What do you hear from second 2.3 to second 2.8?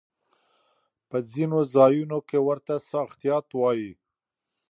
ورته